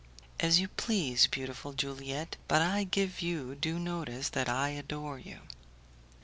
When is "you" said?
0.59-0.67, 3.21-3.53, 5.19-5.41